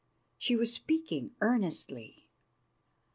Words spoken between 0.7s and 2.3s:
speaking earnestly.